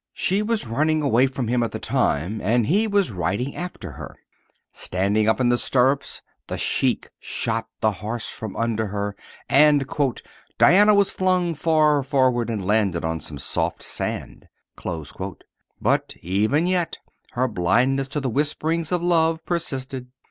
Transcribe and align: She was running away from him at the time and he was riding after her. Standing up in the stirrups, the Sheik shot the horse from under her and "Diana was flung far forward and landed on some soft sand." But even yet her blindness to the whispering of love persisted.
She 0.13 0.41
was 0.41 0.65
running 0.65 1.03
away 1.03 1.27
from 1.27 1.47
him 1.47 1.61
at 1.61 1.69
the 1.71 1.77
time 1.77 2.41
and 2.41 2.65
he 2.65 2.87
was 2.87 3.11
riding 3.11 3.55
after 3.55 3.91
her. 3.91 4.15
Standing 4.71 5.29
up 5.29 5.39
in 5.39 5.49
the 5.49 5.59
stirrups, 5.59 6.23
the 6.47 6.57
Sheik 6.57 7.11
shot 7.19 7.67
the 7.81 7.91
horse 7.91 8.27
from 8.31 8.55
under 8.55 8.87
her 8.87 9.15
and 9.47 9.85
"Diana 10.57 10.95
was 10.95 11.11
flung 11.11 11.53
far 11.53 12.01
forward 12.01 12.49
and 12.49 12.65
landed 12.65 13.05
on 13.05 13.19
some 13.19 13.37
soft 13.37 13.83
sand." 13.83 14.47
But 14.75 16.15
even 16.23 16.65
yet 16.65 16.97
her 17.33 17.47
blindness 17.47 18.07
to 18.07 18.19
the 18.19 18.27
whispering 18.27 18.81
of 18.89 19.03
love 19.03 19.45
persisted. 19.45 20.07